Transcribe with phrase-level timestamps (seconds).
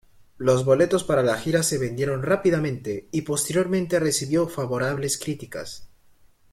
[0.39, 5.89] Los boletos para la gira se vendieron rápidamente y posteriormente recibió favorables críticas.